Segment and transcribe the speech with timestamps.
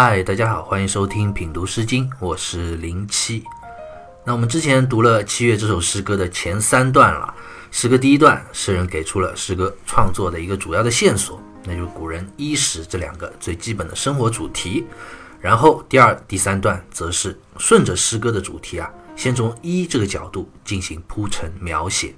[0.00, 3.42] 嗨，大家好，欢迎收听品读诗经，我是零七。
[4.24, 7.34] 那我们之前读了《七月》这首诗歌的前三段了。
[7.72, 14.86] 诗歌第一段，诗人给出了诗歌创作的一个主要的线索，那就是古人衣食这两个最基本的生活主题。
[15.40, 22.14] 然后第二、第三段则是顺着诗歌的主题啊，先从衣这个角度进行铺陈描写。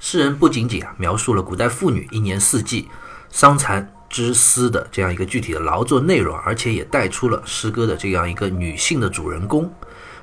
[0.00, 2.88] 诗人不仅仅啊描述了古代妇女一年四季
[3.30, 3.92] 桑蚕。
[4.16, 9.70] 之思的这样一个具体的劳作内容，而且也带出了诗歌的这样一个女性的主人公。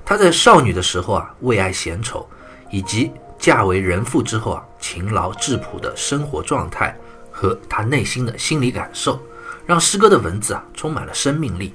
[0.03, 2.27] 她在少女的时候啊，为爱贤丑，
[2.71, 6.97] 以及嫁为人妇之后啊，勤劳质朴的生活状态
[7.31, 9.21] 和她内心的心理感受，
[9.63, 11.71] 让诗歌的文字啊充满了生命力。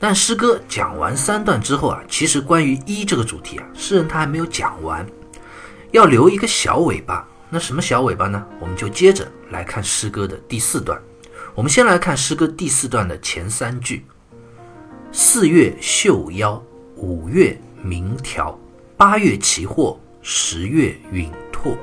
[0.00, 5.06] 但诗歌讲完三段之后啊，其实关于一这个主题啊，诗人他还没有讲完，
[5.92, 7.24] 要留一个小尾巴。
[7.48, 8.44] 那什么小尾巴呢？
[8.58, 11.00] 我们就接着来看诗歌的第四段。
[11.54, 14.06] 我们先来看诗歌第四段的前三句：
[15.12, 16.62] 四月绣腰，
[16.96, 18.58] 五月鸣条，
[18.96, 21.76] 八月奇货，十月允拓。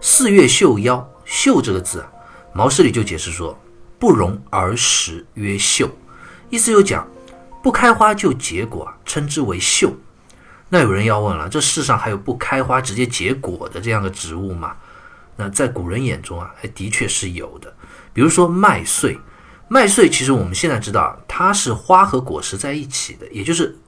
[0.00, 2.10] 四月绣腰，绣这个字啊，
[2.52, 3.56] 毛诗里就解释说，
[3.96, 5.88] 不容而实曰绣，
[6.50, 7.06] 意思就讲
[7.62, 9.94] 不开花就结果，称之为绣。
[10.68, 14.76] 那有人要问了，这世上还有不开花直接结果的这样的植物吗？
[15.36, 17.72] 那在古人眼中啊，还的确是有的。
[18.12, 19.18] 比如说麦穗，
[19.68, 23.78] 麦穗其实我们现在知道它是花和果实在一起的，也就是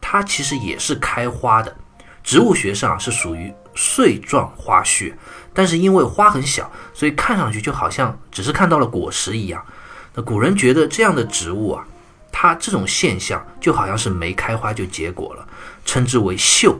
[0.00, 1.74] 它其实也是开花的。
[2.22, 5.14] 植物学上是属于穗状花序，
[5.54, 9.64] 但是因为花很小，所以看上去就好像只是看到了果实一样。
[10.14, 11.84] 那古人觉得这样的植物啊，
[12.30, 15.48] 它这种现象就好像是没开花就结果了，
[15.84, 16.78] 称之为秀。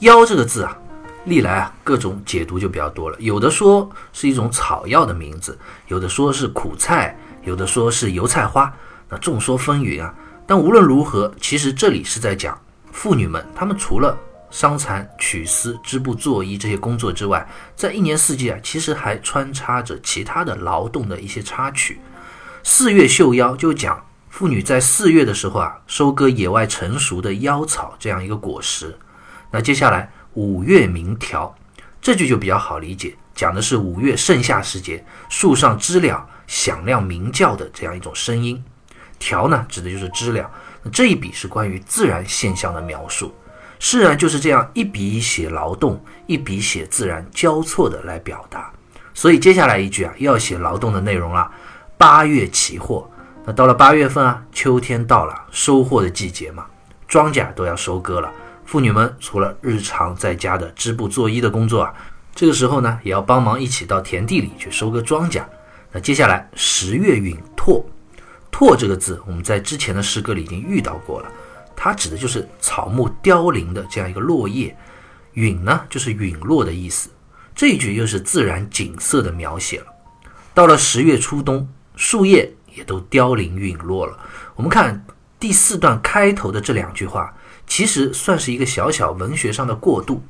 [0.00, 0.76] 夭这个字啊。
[1.24, 3.16] 历来啊，各种解读就比较多了。
[3.20, 7.14] 有的说是一种草药的名字，有的说是苦菜，
[7.44, 8.72] 有的说是油菜花，
[9.08, 10.14] 那众说纷纭啊。
[10.46, 12.58] 但无论如何，其实这里是在讲
[12.90, 14.18] 妇女们，她们除了
[14.50, 17.46] 伤蚕、取丝、织布、做衣这些工作之外，
[17.76, 22.00] 在一年四季啊，其实还穿插着其他的劳动的一些插曲。
[22.62, 28.98] 四月绣腰就讲妇女在四月的时候啊，收割野外成熟的腰草这样一个果实。
[29.50, 30.10] 那接下来。
[30.34, 31.54] 五月鸣条，
[32.00, 38.62] 这句就比较好理解，讲的是五月盛夏时节，树上知了响亮鸣叫的这样一种声音。
[39.18, 40.50] 条呢，指的就是知了。
[40.82, 43.34] 那这一笔是关于自然现象的描述，
[43.78, 48.72] 诗人就是这样一笔写劳动，一笔写自然交错的来表达。
[49.12, 51.50] 所以接下来一句啊，要写劳动的内容了。
[51.98, 53.10] 八月起货，
[53.44, 56.64] 那到了八月份啊，秋天到了，收获的季节嘛，
[57.06, 58.32] 庄稼都要收割了。
[58.70, 61.92] 妇女们除了日常在家的织布做衣的工作啊，
[62.36, 65.42] 这个时候呢，也要帮忙一起到田地里去收割庄稼。
[65.90, 67.84] 那接下来十月允拓，
[68.48, 71.28] 拓这个字我们在之前的诗歌里已经遇到过了，
[71.74, 74.76] 它指的就是草木凋零的这样一个落叶。
[75.32, 77.10] 允呢，就是陨落的意思。
[77.56, 79.86] 这一句又是自然景色的描写了。
[80.54, 84.16] 到了十月初冬，树叶也都凋零陨落了。
[84.54, 85.04] 我们看
[85.40, 87.34] 第四段开头的这两句话。
[87.70, 90.20] 其实算是一个小小文学上的过渡，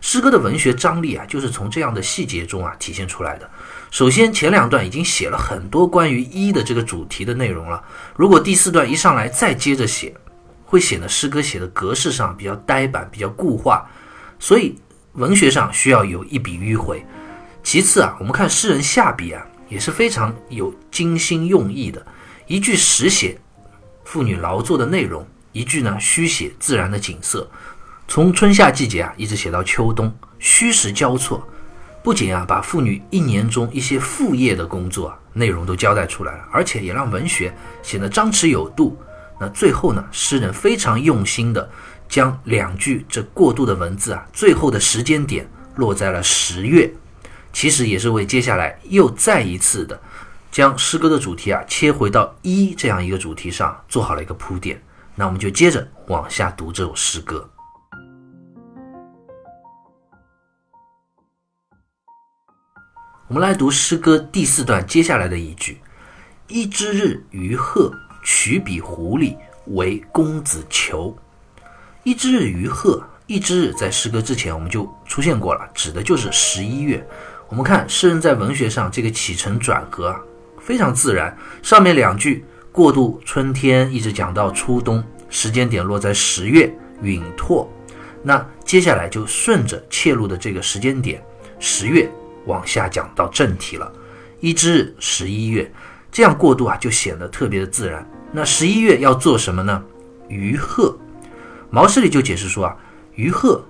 [0.00, 3.48] 诗歌的文学张力啊，就是从这样的细节中啊体现出来的。
[3.92, 7.80] 首先，前两段已经写了很多关于一的这个主题的内容了，
[8.16, 10.12] 如果第四段一上来再接着写，
[10.64, 13.88] 会显得诗歌写的格式上比较呆板、比较固化，
[14.40, 14.74] 所以
[15.12, 17.06] 文学上需要有一笔迂回。
[17.62, 22.04] 其次啊，我们看诗人下笔啊，也是非常有精心用意的，
[22.48, 23.38] 一句实写
[24.04, 25.24] 妇女劳作的内容。
[25.52, 27.48] 一句呢，虚写自然的景色，
[28.06, 31.46] 从春夏季节啊，一直写到秋冬，虚实交错，
[32.02, 37.52] 不仅啊，把妇女一年中一些副业的工作内容都交代出来了，而且也让文学
[37.82, 38.96] 显得张弛有度。
[39.40, 41.68] 那最后呢，诗人非常用心的
[42.08, 46.92] 将两句这过渡的文字啊，最后的时间点落在了十月，
[47.52, 50.00] 其实也是为接下来又再一次的
[50.52, 54.80] 将诗歌的主题啊，切回到一这样一个主题上做好了一个铺垫。
[55.20, 57.46] 那我们就接着往下读这首诗歌。
[63.28, 65.78] 我们来读诗歌第四段接下来的一句
[66.48, 67.92] ：“一之日于鹤，
[68.24, 69.36] 取比狐狸
[69.66, 71.14] 为公子裘。”
[72.02, 77.06] 一之日于鹤，一之日在诗歌之前我们就出现过了，指的就是十一月。
[77.46, 80.18] 我们看诗人在文学上这个起承转合啊，
[80.62, 81.36] 非常自然。
[81.62, 82.46] 上面两句。
[82.72, 86.72] 过渡春天，一直讲到初冬，时间点落在十月，
[87.02, 87.68] 允拓。
[88.22, 91.20] 那接下来就顺着切入的这个时间点，
[91.58, 92.08] 十月
[92.46, 93.90] 往下讲到正题了。
[94.38, 95.70] 一至，十一月，
[96.12, 98.08] 这样过渡啊，就显得特别的自然。
[98.30, 99.82] 那十一月要做什么呢？
[100.28, 100.96] 渔鹤。
[101.70, 102.76] 毛诗里就解释说啊，
[103.16, 103.64] 渔鹤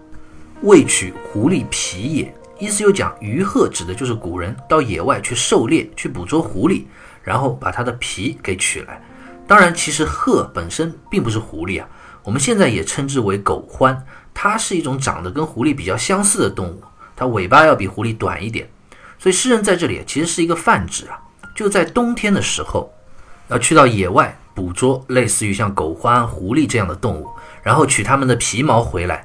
[0.62, 2.34] 为取狐狸皮也。
[2.58, 6.82] 意思又讲，渔鹤指的就是古人到野外去狩猎、去捕捉狐狸，
[7.30, 9.00] 然后把它的皮给取来。
[9.46, 11.88] 当然，其实鹤本身并不是狐狸啊，
[12.24, 13.96] 我们现在也称之为狗獾，
[14.34, 16.82] 它是一种长得跟狐狸比较相似的动物，
[17.14, 18.68] 它尾巴要比狐狸短一点。
[19.16, 21.16] 所以诗人在这里其实是一个泛指啊，
[21.54, 22.92] 就在冬天的时候，
[23.46, 27.28] 要去到野外捕捉类似于像狗獾、狐狸这样的动物，
[27.62, 29.24] 然后取它们的皮毛回来。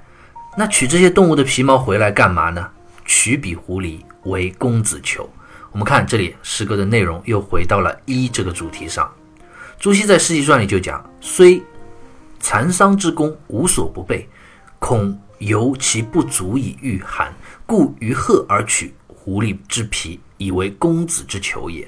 [0.55, 2.69] 那取这些动物的皮毛回来干嘛呢？
[3.03, 5.27] 取比狐狸为公子囚。
[5.75, 9.13] 我们看这里诗歌的内容又回到了一这个主题上。
[9.77, 11.62] 朱熹在《世纪传》里就讲：“虽
[12.39, 14.25] 蚕桑之功无所不备，
[14.80, 17.36] 恐由其不足以御寒，
[17.66, 21.86] 故于鹤而取狐狸之皮，以为公子之囚也。”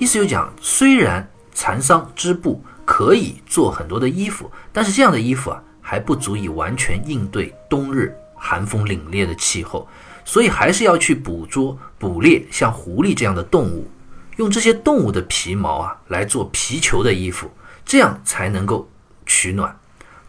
[0.00, 9.86] 意思就讲，虽然蚕桑织布可以做很多的衣服，但是这样的衣服啊，还不足以完全应对冬日寒风凛冽的气候。
[10.28, 13.90] 所以还是要去捕捉、捕猎像狐狸这样的动物，
[14.36, 17.50] 用这些动物的皮毛啊来做皮球的衣服，
[17.82, 18.86] 这样才能够
[19.24, 19.74] 取暖。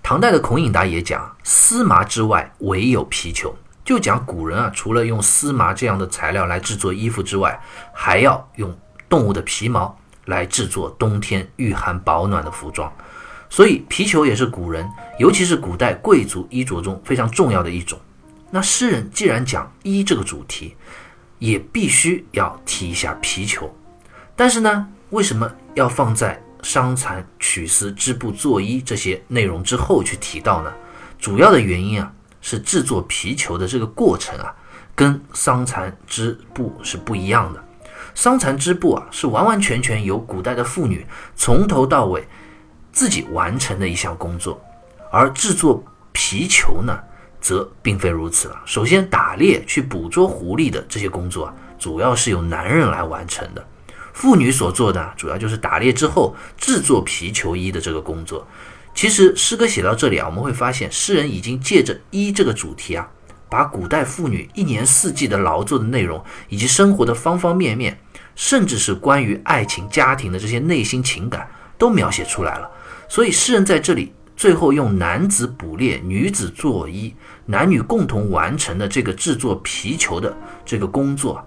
[0.01, 3.53] 唐代的孔颖达也讲，丝麻之外唯有皮球，
[3.83, 7.59] 就讲古人啊除了用丝麻这样的材料来制作衣服之外，
[7.93, 8.73] 还要用
[9.09, 12.89] 动物的皮毛来制作冬天御寒保暖的服装。
[13.49, 17.99] 所以皮球也是古人，尤其是古代贵族衣着中非常重要的一种。
[18.51, 20.75] 那诗人既然讲衣这个主题，
[21.37, 23.73] 也必须要提一下皮球。
[24.35, 30.73] 但是呢，为什么要放在伤残取丝织布做衣这些内容之后去提到呢？
[31.19, 32.11] 主要的原因啊，
[32.41, 34.53] 是制作皮球的这个过程啊，
[34.95, 37.63] 跟桑蚕织布是不一样的。
[38.15, 41.05] 桑蚕织布啊，是完完全全由古代的妇女
[41.35, 42.27] 从头到尾
[42.91, 44.59] 自己完成的一项工作，
[45.11, 46.97] 而制作皮球呢？
[47.41, 48.61] 则并非如此了。
[48.65, 53.65] 首先，打猎去捕捉狐狸的这些工作啊，主要是由男人来完成的。
[54.13, 58.45] 妇女所做的主要就是打猎之后制作皮球衣的这个工作。
[58.93, 63.07] 其实，诗歌写到这里啊，我们会发现，诗人已经借着衣这个主题啊，
[63.49, 67.97] 把古代妇女一年四季的劳作的内容，以及生活的方方面面，
[68.35, 72.69] 甚至是关于爱情、家庭的这些内心情感，都描写出来了。
[73.07, 74.13] 所以，诗人在这里。
[74.39, 77.13] 最后用男子捕猎，女子作衣，
[77.45, 80.33] 男女共同完成的这个制作皮球的
[80.65, 81.45] 这个工作，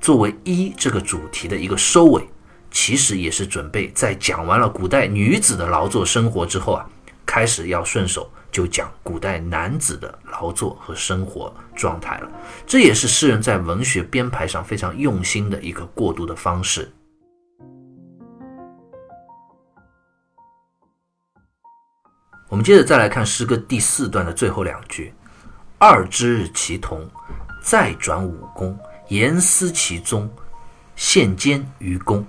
[0.00, 2.26] 作为衣这个主题的一个收尾，
[2.70, 6.88] 其实也是准备在讲完了古代女子的劳作生活之后啊，
[7.26, 12.30] 开始要顺手就讲古代男子的劳作和生活状态了。
[12.66, 16.90] 这也是诗人在文学编排上非常用心的一个过渡的方式。
[22.50, 25.14] 我们接着再来看诗歌第四段的最后两句
[25.78, 27.08] ：“二之日其同，
[27.62, 28.76] 再转五功，
[29.06, 30.28] 严思其宗，
[30.96, 32.26] 献监于公。”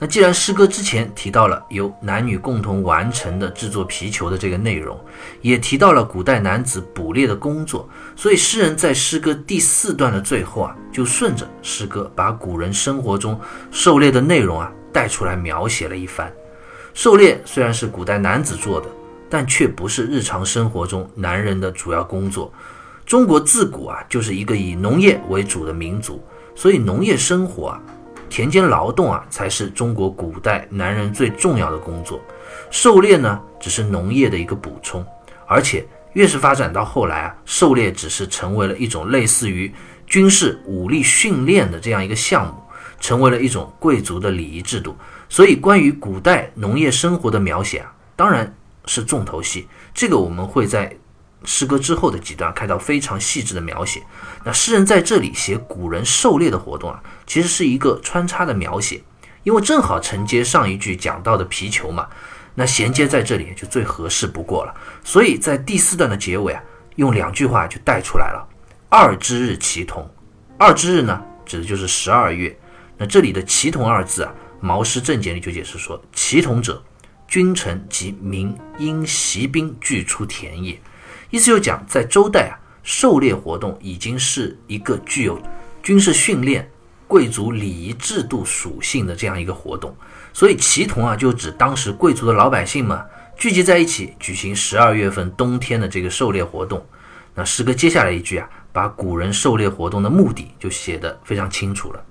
[0.00, 4.98] 那既然诗歌之前提到了由男女共同完成的制作皮球的这个内容，
[5.42, 7.86] 也提到了古代男子捕猎的工作，
[8.16, 13.38] 所以诗人在诗歌第四段的最后啊，就顺着诗歌把古人生活中
[13.70, 16.32] 狩猎的内容啊带出来描写了一番。
[16.94, 18.88] 狩猎虽然是古代男子做的。
[19.30, 22.52] 但却不是日常生活中男人的主要工作。
[23.04, 26.22] 中国自古啊就是一个以农业为主的民族，
[26.54, 27.80] 所以农业生活啊、
[28.28, 32.20] 田间劳动啊才是中国古代男人最重要的工作。
[32.70, 35.02] 狩猎呢只是农业的一个补充，
[35.46, 39.72] 而且越是发展到后来啊，狩猎只是成为了一种类似于
[40.06, 42.54] 军事武力训练的这样一个项目，
[43.00, 44.94] 成为了一种贵族的礼仪制度。
[45.30, 48.54] 所以关于古代农业生活的描写啊，当然。
[48.88, 50.96] 是重头戏，这个我们会在
[51.44, 54.02] 诗歌之后的几段看到非常细致的描写。
[54.44, 59.00] 那诗人在这里写古人狩猎的活动啊，其实是一个穿插的描写，
[59.44, 62.08] 因为正好承接上一句讲到的皮球嘛，
[62.54, 64.74] 那衔接在这里就最合适不过了。
[65.04, 66.62] 所以在第四段的结尾啊，
[66.96, 68.48] 用两句话就带出来了
[68.90, 70.04] ：“二之日齐同。”
[70.58, 72.58] 二之日呢，指的就是十二月。
[72.96, 76.82] 那这里的“齐同”二字啊，《毛诗正解》里就解释说：“齐同者。”
[77.28, 80.80] 君臣及民因习兵俱出田野，
[81.28, 85.38] 意思就讲，在周代啊，狩猎活动已经是一个具有
[85.82, 86.66] 军事训练、
[87.06, 89.94] 贵族礼仪制度属性的这样一个活动。
[90.32, 92.98] 所以齐同啊，就指当时贵族的老百姓们
[93.36, 96.84] 聚集在一起举行十二月份冬天的这个狩猎活动。
[97.34, 102.02] 那诗歌接下来一句啊，把古人狩猎活动的目的就写得非常清楚了。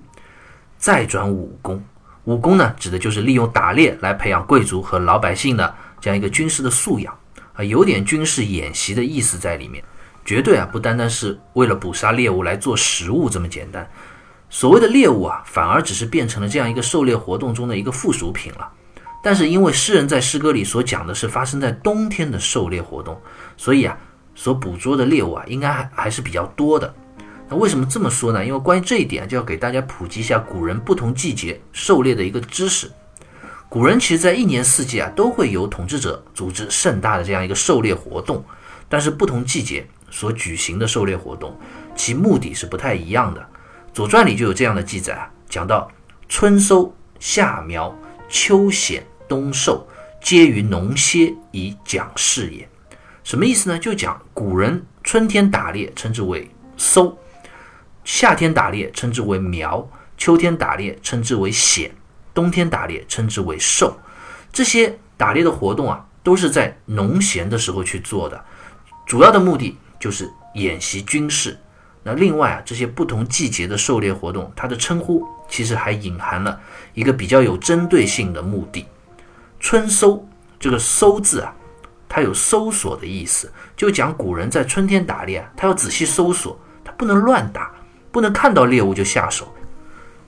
[0.78, 1.82] 再转武功，
[2.28, 7.18] 武功呢，指的就是利用打猎来培养贵族和老百姓的这样一个军事的素养
[7.54, 9.82] 啊，有点军事演习的意思在里面，
[10.26, 13.88] 绝对啊不单单是为了捕杀猎物来做食物这么简单。
[14.50, 18.70] 所谓的猎物啊，反而只是变成了这样一个狩猎活动中的一个附属品了。
[19.22, 23.18] 但是因为诗人在诗歌里所讲的是发生在冬天的狩猎活动，
[23.56, 23.96] 所以啊，
[24.34, 26.94] 所捕捉的猎物啊，应该还还是比较多的。
[27.50, 28.44] 那为什么这么说呢？
[28.44, 32.90] 因为关于这一点，就要给大家普及一下古人不同季节狩猎的一个知识。
[33.70, 38.44] 古人其实在一年四季啊，都会有统治者组织盛大的这样一个狩猎活动，
[38.88, 41.54] 但是不同季节所举行的狩猎活动，
[41.94, 43.40] 其目的是不太一样的。
[43.92, 45.90] 《左传》里就有这样的记载啊，讲到
[46.28, 47.94] 春收、夏苗、
[48.28, 49.86] 秋显、冬狩，
[50.22, 52.68] 皆于农歇以讲事也。
[53.24, 53.78] 什么意思呢？
[53.78, 57.18] 就讲古人春天打猎称之为收。
[58.08, 59.86] 夏天打猎称之为苗，
[60.16, 61.94] 秋天打猎称之为显，
[62.32, 63.94] 冬天打猎称之为狩。
[64.50, 68.42] 这些打猎的活动啊，都是在农闲的时候去做的，
[69.04, 71.60] 主要的目的就是演习军事。
[72.02, 76.58] 那另外啊，这些不同季节的狩猎活动，它的称呼其实还隐含了
[76.94, 78.86] 一个比较有针对性的目的。
[79.60, 80.26] 春搜
[80.58, 81.54] 这个“搜”字啊，
[82.08, 87.70] 它有搜索的意思，就讲古人在春天打猎啊，他要仔细搜索，他不能乱打。
[88.10, 89.52] 不能看到猎物就下手，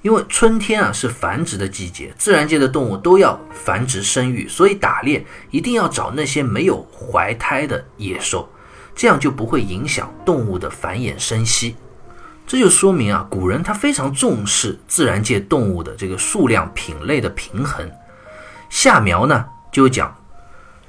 [0.03, 8.49] 因为春天啊是繁殖的季节，自然界的动物都要繁殖生育，所以打猎一定要找那些没有怀胎的野兽，
[8.95, 11.77] 这样就不会影响动物的繁衍生息。
[12.47, 17.89] 这就说明啊，古人他非常重视自然界动物的这个数量品类的平衡。
[18.69, 20.17] 夏苗呢就讲，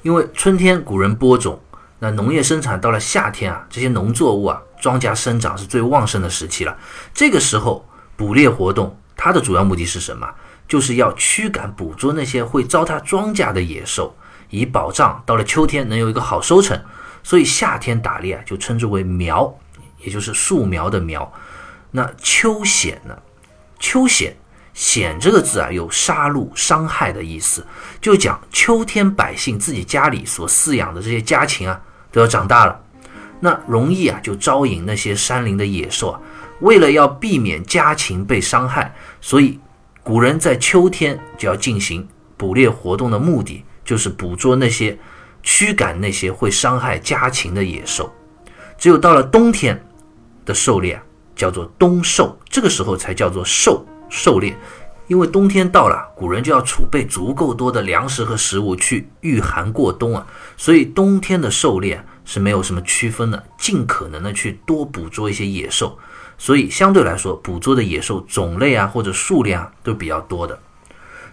[0.01, 1.59] 因为春天古人播种，
[1.99, 4.59] 那农业生产到了夏天啊，这些农作物啊。
[4.81, 6.77] 庄稼生长是最旺盛的时期了，
[7.13, 10.27] 这个时候捕猎活动，它的主要目的是什么？
[10.67, 14.15] 就是要驱赶捕捉那些会糟蹋庄稼的野兽，
[14.49, 16.81] 以保障到了秋天能有一个好收成。
[17.23, 19.53] 所以夏天打猎啊就称之为苗，
[19.99, 21.31] 也就是树苗的苗。
[21.91, 23.15] 那秋显呢？
[23.79, 24.35] 秋显
[24.73, 27.65] 显这个字啊，有杀戮、伤害的意思，
[27.99, 32.79] 就讲秋天百姓自己家里所饲养的这些家禽啊，都要长大了。
[33.43, 36.21] 那容易啊，就招引那些山林的野兽啊。
[36.61, 39.59] 为了要避免家禽被伤害，所以
[40.03, 42.07] 古人在秋天就要进行
[42.37, 44.95] 捕猎活动的目的，就是捕捉那些
[45.41, 48.13] 驱赶那些会伤害家禽的野兽。
[48.77, 49.83] 只有到了冬天
[50.45, 51.03] 的狩猎啊，
[51.35, 54.55] 叫做冬狩，这个时候才叫做狩狩猎。
[55.07, 62.01] 因为冬天到了，古人就要储备足够多的粮食和食物去御寒过冬啊，所以冬天的狩猎。
[62.31, 65.99] 是没有什么区分的，尽可能的去多捕捉一些野兽，
[66.37, 70.57] 所以相对来说，捕捉的野兽种类啊或者数量啊都比较多的。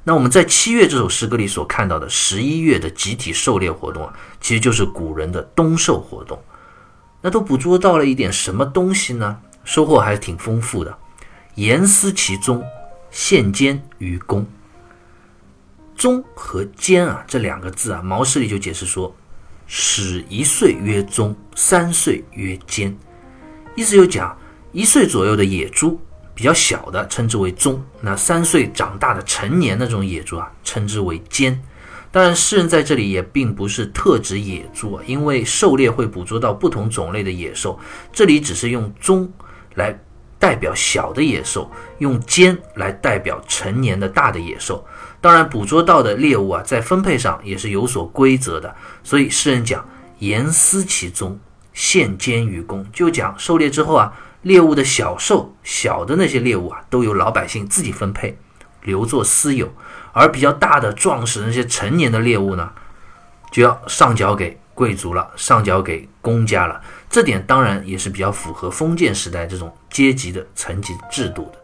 [0.03, 6.43] 那我们在七月这首诗歌里所看到的十一月的集体狩猎活动啊，其实就是古人的冬狩活动。
[7.21, 9.39] 那都捕捉到了一点什么东西呢？
[9.65, 10.99] 收获还是挺丰富的。
[11.55, 12.65] 严思其中，
[13.13, 14.45] 献坚于公。
[15.95, 19.15] 中和坚啊这两个字啊，毛诗里就解释说。
[19.71, 22.97] 始一岁曰中，三岁曰坚，
[23.77, 24.35] 意思就讲
[24.73, 26.01] 一岁左右的野猪，
[26.35, 31.63] 比较小的称之为中，那三岁长大的成年那种野猪啊，称之为坚。
[32.11, 37.79] 当然，诗人在这里也并不是特指野猪啊，因为狩猎会捕捉到不同种类的野兽，
[38.11, 39.31] 这里只是用中
[39.75, 39.95] 来
[40.39, 44.83] 代表小的野兽，用坚来代表成年的大的野兽。
[45.21, 48.75] 当然，捕捉到的猎物啊，在分配上也是有所规则的。
[49.03, 49.85] 所以诗人讲
[50.21, 51.39] 严思其中，
[51.73, 58.39] 献坚于公，就讲狩猎之后啊，猎物的小兽、小的那些猎物啊，都由老百姓自己分配，
[58.83, 59.67] 留作私有；
[60.13, 62.71] 而比较大的、壮实那些成年的猎物呢，
[63.51, 66.81] 就要上缴给贵族了，上缴给公家了。
[67.11, 71.59] 这点当然也是比较符合封建时代这种阶级的层级制度的。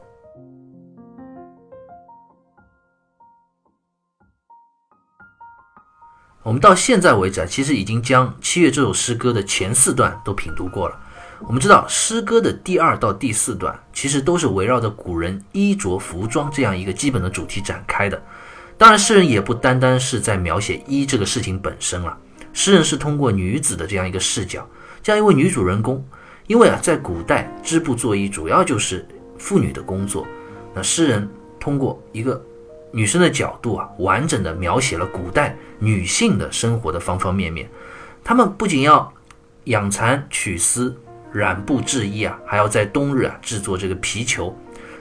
[6.44, 11.00] 我们到现在为止啊，其实已经将《七月》这首诗歌的前四段都品读过了。
[11.40, 18.22] 我们知道，诗歌的第二到第四段其实都是围绕着古人衣着、服装这样一个基本的主题展开的。
[18.76, 22.14] 当然，诗人也不单单是在描写衣这个事情本身了，
[22.52, 24.68] 诗人是通过女子的这样一个视角，
[25.02, 26.06] 这样一位女主人公。
[26.46, 29.08] 因为啊，在古代织布做衣主要就是
[29.38, 30.26] 妇女的工作，
[30.74, 31.26] 那诗人
[31.58, 32.38] 通过一个。
[32.94, 37.68] 女生的角度啊，完整的描写了古代女性的生活的方方面面。
[38.22, 39.12] 她们不仅要
[39.64, 40.96] 养蚕、取丝、
[41.32, 44.56] 染布、制衣啊，还要在冬日啊制作这个皮球。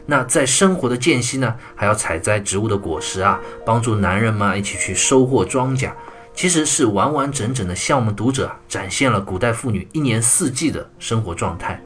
[0.08, 5.92] 那在生活的间隙呢，还要采摘植物的果实啊，帮助男人们一起去收获庄稼，
[6.34, 11.80] 其实是完完整整的向我们读者展现了古代妇女一年四季的生活状态。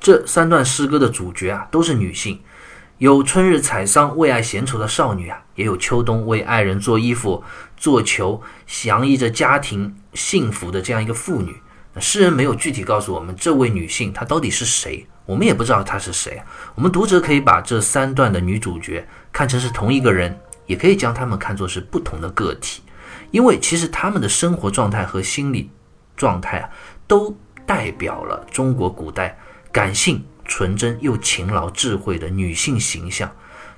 [0.00, 2.38] 这三段诗歌的主角啊，都是女性，
[2.98, 7.44] 有春日采桑为爱闲愁的少女啊，也有秋冬为爱人做衣服、
[7.76, 8.42] 做球，
[8.86, 11.56] 洋溢着家庭幸福的这样一个妇女。
[12.00, 16.42] 诗人没有具体告诉我们这位女性她到底是谁，我们也不知道她是谁。
[16.74, 20.36] 我们读者可以把这三段的女主角看成是同一个人，
[20.66, 22.82] 也可以将她们看作是不同的个体，
[23.30, 25.70] 因为其实她们的生活状态和心理
[26.16, 26.70] 状态啊，
[27.06, 29.38] 都代表了中国古代。
[29.70, 33.30] 感性、纯真又勤劳、智慧的女性形象，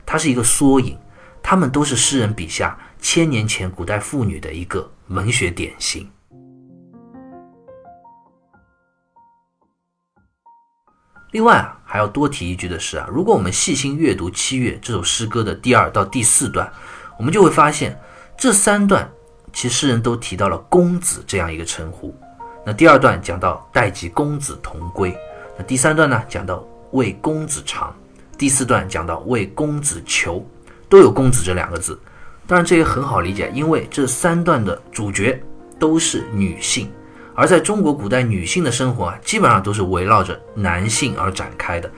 [0.06, 0.96] 它是一个缩影。
[1.42, 6.08] 她们都是诗人笔下千年前古代妇女的一个文学典型。
[11.32, 16.70] 另外啊，还要多提一句的是啊，如果我们细心阅读《七月》这首诗歌的第二到第四段，
[17.18, 17.98] 我们就会发现，
[18.36, 19.10] 这三段
[19.52, 22.14] 其实诗人都提到了“公子”这样一个称呼。
[22.66, 25.16] 那第二段讲到“待及公子同归”。
[25.66, 27.92] 第三段呢，讲到为公子长；
[28.38, 30.44] 第四段讲到为公子求，
[30.88, 31.98] 都有“公子”这两个字。
[32.46, 35.40] 当然，这也很好理解，因为这三段的主角
[35.78, 36.90] 都是女性，
[37.34, 41.90] 而在中国古代，女性的生活啊，基本上都是围绕着男性而展开的，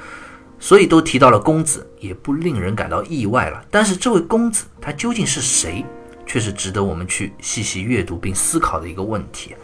[0.58, 3.64] 所以都提到了公子，也不令人感到意外了。
[3.70, 5.84] 但是，这位公子他究竟是谁，
[6.26, 9.54] 却是值得我们去细细阅读并思考的一个问题。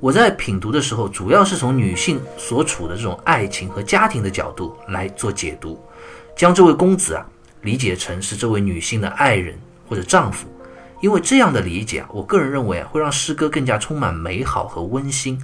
[0.00, 5.84] 我在品读的时候，主要是从女性所处的这种爱情和家庭的角度来做解读，
[6.36, 7.26] 将这位公子啊
[7.62, 10.46] 理解成是这位女性的爱人或者丈夫，
[11.00, 15.36] 因为这样的理解啊，我个人认为啊会让诗歌更加充满美好和温馨。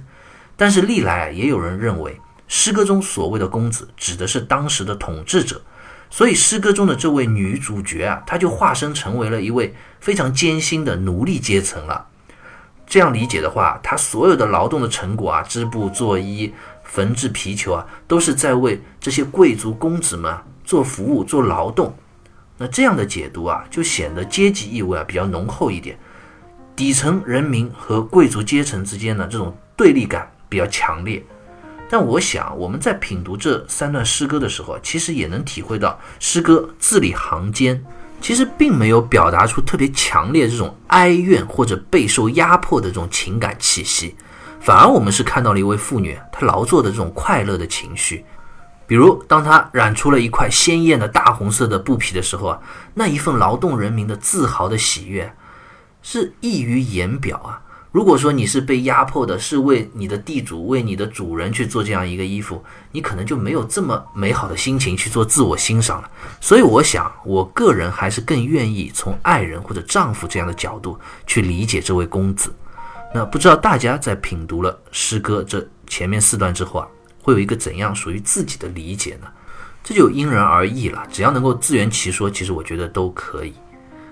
[0.55, 5.61] 但是历来啊也有人认为，诗歌中所谓的公子指的是当时的统治者，
[6.09, 12.07] 所以诗歌中的这位女主角啊，她就化身成为了一位非常艰辛的奴隶阶层了。
[12.87, 21.95] 这样理解的话，他所有的劳动的成果啊，织布、做衣、缝制皮球啊，都是在为这些贵族公子们做服务、做劳动。
[22.57, 25.97] 那这样的解读啊，就显得阶级意味啊比较浓厚一点，
[26.75, 31.21] 底层人民和贵族阶层之间的这种对立感比较强烈。
[31.89, 37.83] 但我想，我们在品读这三段诗歌的时候，其实也能体会到诗歌字里行间。
[38.25, 44.15] 其实并没有表达出特别强烈这种哀怨或者备受压迫的这种情感气息，
[44.59, 48.25] 反而我们是看到了一位妇女她劳作的这种快乐的情绪。
[48.87, 52.59] 比如，当她染出了一块鲜艳的大红色的布匹的时候啊，
[52.95, 55.31] 那一份劳动人民的自豪的喜悦
[56.01, 57.61] 是溢于言表啊。
[57.95, 66.11] 如果说你是被压迫的，是为你的地主、为你的主人去做这样一个衣服，你可能就没有这么美好的心情去做自我欣赏了。
[66.41, 72.53] 所以，我想，我个人还是更愿意从爱人或者丈夫这样的角度去理解这位公子。
[73.13, 76.87] 那不知道大家在品读了诗歌这前面四段之后啊，
[77.21, 79.27] 会有一个怎样属于自己的理解呢？
[79.85, 81.07] 这就因人而异了。
[81.09, 83.53] 只要能够自圆其说，其实我觉得都可以。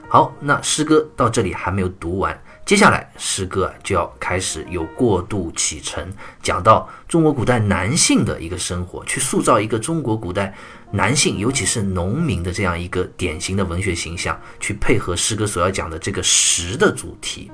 [0.08, 2.42] 好，那诗歌到这里还没有读完。
[2.66, 10.54] 接下来诗歌就要开始有过渡启程，讲到中国古代男性的一个生活，去塑造一个中国古代
[10.90, 17.52] 男性，尤其是农民的这样一个典型的文学形象，去配合诗歌所要讲的这个食的主题。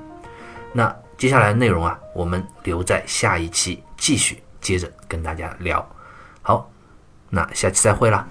[0.72, 5.84] 那接下来的内容啊，我们留在下一期继续接着跟大家聊。
[6.44, 6.72] 好，
[7.32, 8.28] 那下期再会了。